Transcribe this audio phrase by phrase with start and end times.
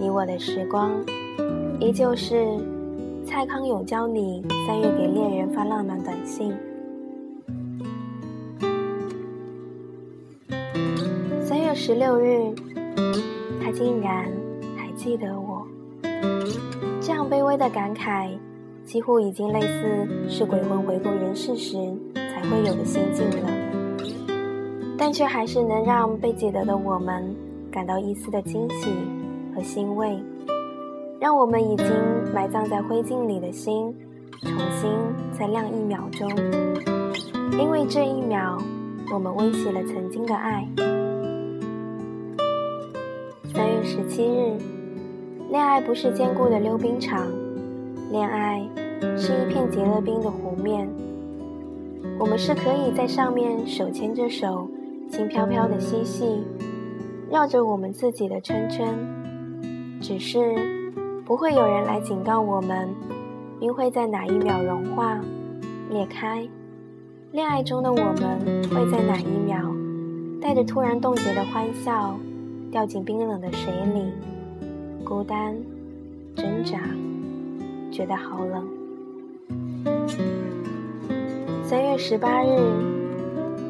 [0.00, 0.92] 你我的时光，
[1.78, 2.42] 依旧是
[3.26, 6.54] 蔡康永教你三月给恋人发浪漫短信。
[11.42, 12.50] 三月十六日，
[13.62, 14.26] 他竟然
[14.74, 15.66] 还记得我。
[17.02, 18.30] 这样卑微的感慨，
[18.86, 21.76] 几乎已经类似是鬼魂回过人世时
[22.14, 23.50] 才会有的心境了，
[24.96, 27.36] 但却还是能让被记得的我们
[27.70, 28.88] 感到一丝的惊喜
[29.54, 30.22] 和欣慰，
[31.20, 31.86] 让我们已经
[32.34, 33.94] 埋葬在灰烬里的心
[34.40, 34.90] 重新
[35.38, 36.30] 再亮一秒钟，
[37.58, 38.58] 因为这一秒，
[39.12, 40.66] 我们温习了曾经的爱。
[43.52, 44.56] 三月十七日。
[45.50, 47.26] 恋爱不是坚固的溜冰场，
[48.12, 48.64] 恋爱
[49.16, 50.88] 是一片结了冰的湖面。
[52.20, 54.70] 我们是可以在上面手牵着手，
[55.10, 56.44] 轻飘飘的嬉戏，
[57.28, 58.96] 绕着我们自己的圈圈。
[60.00, 60.38] 只是
[61.24, 62.88] 不会有人来警告我们，
[63.60, 65.20] 冰会在哪一秒融化
[65.90, 66.48] 裂开。
[67.32, 68.40] 恋爱中的我们
[68.70, 69.60] 会在哪一秒，
[70.40, 72.18] 带着突然冻结的欢笑，
[72.72, 74.10] 掉进冰冷的水里。
[75.04, 75.54] 孤单，
[76.34, 76.78] 挣扎，
[77.92, 78.66] 觉得好冷。
[81.62, 82.58] 三月十八日，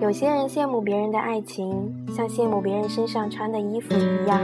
[0.00, 4.40] 有些人羡慕别人的爱情，像羡慕别人身上穿的衣服一样，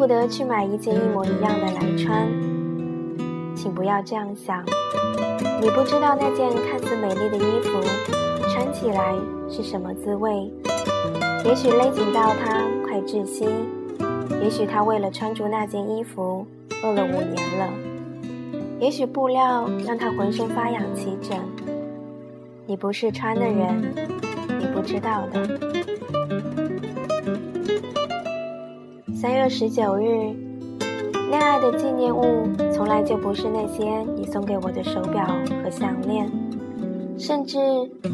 [0.00, 2.26] 不得去买一件一模一样的来穿。
[3.54, 4.64] 请不要这样想，
[5.60, 7.82] 你不知道那件看似美丽的衣服，
[8.48, 9.14] 穿起来
[9.50, 10.50] 是什么滋味。
[11.44, 13.46] 也许勒紧到它，快窒息。
[14.42, 16.46] 也许他为了穿着那件衣服
[16.82, 17.68] 饿了五年了，
[18.78, 21.38] 也许布料让他浑身发痒起疹。
[22.64, 23.94] 你不是穿的人，
[24.58, 25.79] 你不知道的。
[29.20, 30.34] 三月十九日，
[31.28, 35.26] 恋爱的纪念物从来就不是那些你送给我的手表
[35.62, 36.26] 和项链，
[37.18, 37.58] 甚至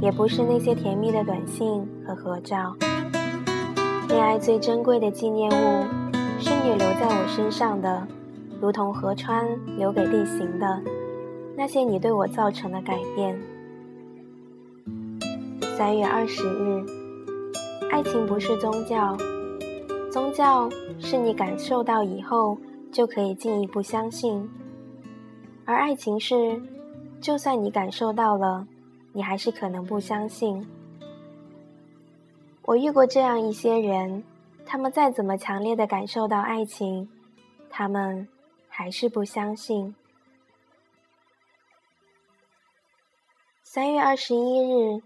[0.00, 2.74] 也不是那些甜蜜的短信和合照。
[4.08, 5.84] 恋爱最珍贵的纪念物。
[6.40, 8.08] 是你留在我身上的，
[8.58, 10.82] 如同河川留给地形的
[11.54, 13.38] 那些你对我造成的改变。
[15.76, 16.82] 三月二十日，
[17.90, 19.14] 爱情不是宗教，
[20.14, 20.70] 宗教
[21.00, 22.56] 是你感受到以后
[22.92, 24.48] 就可以进一步相信，
[25.66, 26.62] 而爱情是，
[27.20, 28.64] 就算你感受到了，
[29.12, 30.64] 你还是可能不相信。
[32.62, 34.22] 我遇过这样一些人。
[34.64, 37.08] 他们再怎么强烈的感受到爱情，
[37.68, 38.28] 他们
[38.68, 39.96] 还是不相信。
[43.64, 45.02] 三月二十一日，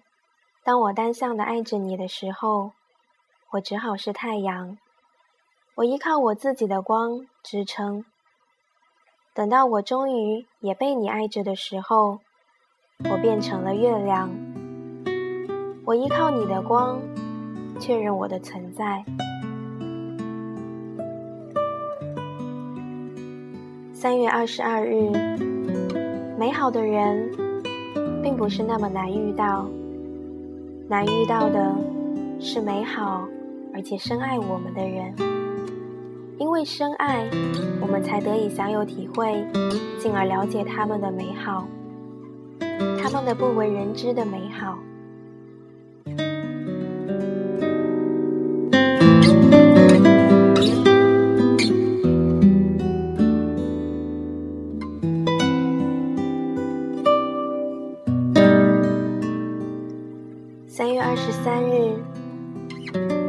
[0.63, 2.73] 当我单向的爱着你的时候，
[3.53, 4.77] 我只好是太阳，
[5.79, 8.05] 我依靠我自己的光支撑。
[9.33, 12.19] 等到我终于也被你爱着的时候，
[13.09, 14.29] 我变成了月亮，
[15.85, 17.01] 我依靠你的光
[17.79, 19.05] 确认我的存在。
[23.93, 25.13] 三月二十二日，
[26.37, 27.31] 美好的人
[28.21, 29.69] 并不是那么难遇到，
[30.89, 31.73] 难遇到的
[32.41, 33.29] 是美好
[33.73, 35.15] 而且深爱我们的人。
[36.39, 37.29] 因为深爱，
[37.81, 39.45] 我们才得以享有体会，
[39.99, 41.67] 进而了解他们的美好，
[43.03, 44.79] 他们的不为人知的美好。
[60.69, 61.97] 三月二十三日，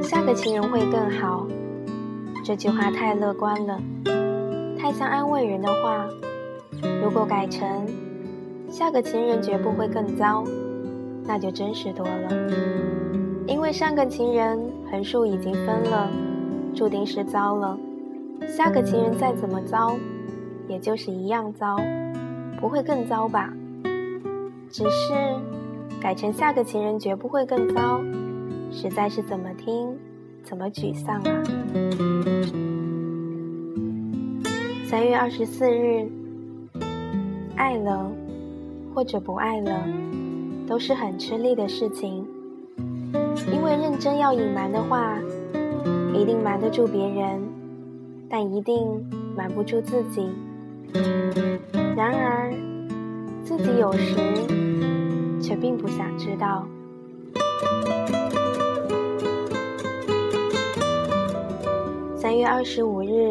[0.03, 1.47] 下个情人会更好。
[2.43, 3.79] 这句话太乐观了，
[4.77, 6.07] 太像安慰人的话。
[7.03, 7.85] 如果改成
[8.69, 10.43] 下个情人绝不会更糟，
[11.25, 12.29] 那就真实多了。
[13.45, 14.59] 因为上个情人
[14.89, 16.09] 横竖已经分了，
[16.73, 17.77] 注定是糟了。
[18.47, 19.95] 下个情人再怎么糟，
[20.67, 21.77] 也就是一样糟，
[22.59, 23.53] 不会更糟吧？
[24.69, 25.13] 只是。
[26.01, 27.99] 改成下个情人绝不会更糟，
[28.71, 29.97] 实在是怎么听
[30.43, 31.43] 怎么沮丧啊！
[34.85, 36.07] 三月二十四日，
[37.55, 38.11] 爱了
[38.93, 39.83] 或者不爱了，
[40.67, 42.25] 都是很吃力的事情，
[43.51, 45.19] 因为认真要隐瞒的话，
[46.13, 47.41] 一定瞒得住别人，
[48.29, 49.05] 但一定
[49.35, 50.29] 瞒不住自己。
[51.95, 52.51] 然而，
[53.43, 54.15] 自己有时。
[55.41, 56.67] 却并不想知道。
[62.39, 63.29] 月二十五日，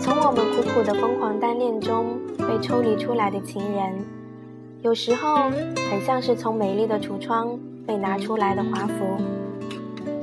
[0.00, 4.04] 从我们苦苦的疯狂单恋中被抽离出来的情人，
[4.82, 5.48] 有时候
[5.88, 9.16] 很像是从美丽的橱窗被拿出来的华服，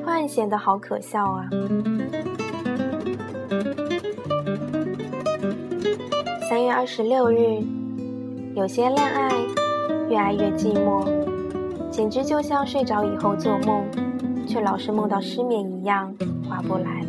[0.04, 1.48] 突然显得好可笑啊！
[6.50, 7.64] 三月二十六日，
[8.54, 9.32] 有些恋爱
[10.10, 11.08] 越爱越寂寞，
[11.90, 13.86] 简直就像睡着以后做梦，
[14.46, 16.14] 却老是梦到失眠一样，
[16.50, 17.06] 划不来。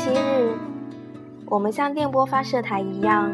[0.00, 0.56] 七日，
[1.44, 3.30] 我们像电波发射台一样，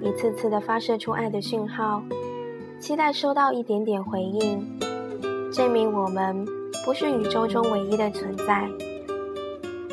[0.00, 2.00] 一次次的发射出爱的讯号，
[2.78, 4.64] 期待收到一点点回应，
[5.52, 6.46] 证明我们
[6.84, 8.70] 不是宇宙中唯一的存在，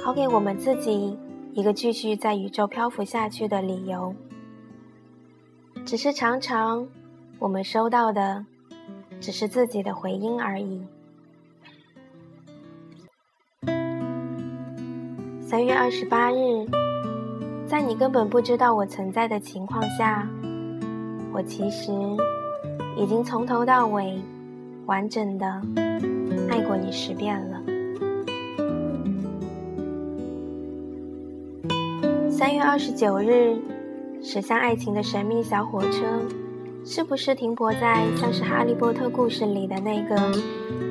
[0.03, 1.18] 好给我们自己
[1.53, 4.13] 一个继续在宇宙漂浮下去的理由。
[5.83, 6.88] 只是常常，
[7.39, 8.45] 我们收到的
[9.19, 10.85] 只是自己的回音而已。
[15.51, 16.65] 三月二十八日，
[17.68, 20.25] 在你根本不知道我存在的情况下，
[21.33, 21.92] 我其实
[22.95, 24.18] 已经从头到尾
[24.86, 25.62] 完整的
[26.50, 27.62] 爱过你十遍了。
[32.30, 33.57] 三月二十九日，
[34.24, 36.06] 驶向爱情的神秘小火车，
[36.86, 40.15] 是不是停泊在像是哈利波特故事里的那个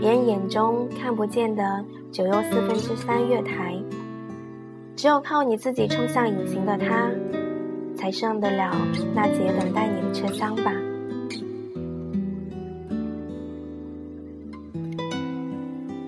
[0.03, 3.75] 别人眼中看不见的九又四分之三月台？
[5.01, 7.11] 只有靠你自己冲向隐形的他，
[7.97, 8.71] 才上得了
[9.15, 10.75] 那节等待你的车厢吧。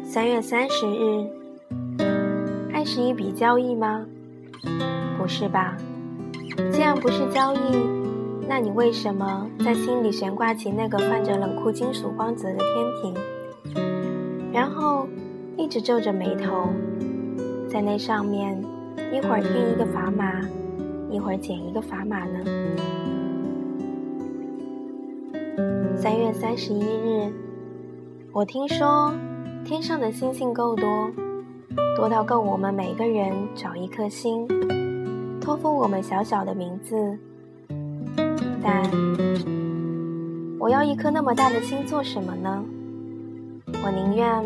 [0.04, 1.26] 三月三十日，
[2.70, 4.04] 爱是一笔交易吗？
[5.16, 5.74] 不是吧。
[6.70, 7.58] 既然不是交易，
[8.46, 13.14] 那你为什么在心里悬挂起那个泛着冷酷金属光泽的天
[13.74, 15.08] 平，然后
[15.56, 16.68] 一直皱着眉头，
[17.70, 18.62] 在那上面？
[19.12, 20.40] 一会儿添一个砝码，
[21.10, 22.44] 一会儿减一个砝码呢。
[25.96, 27.32] 三月三十一日，
[28.32, 29.12] 我听说
[29.64, 31.10] 天上的星星够多，
[31.96, 34.48] 多到够我们每个人找一颗星，
[35.40, 37.18] 托付我们小小的名字。
[38.62, 38.82] 但
[40.58, 42.64] 我要一颗那么大的星做什么呢？
[43.84, 44.42] 我宁愿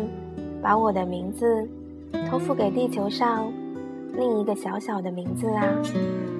[0.61, 1.67] 把我的名字
[2.29, 3.51] 托付给地球上。
[4.13, 6.36] 另一个小小的名字啊。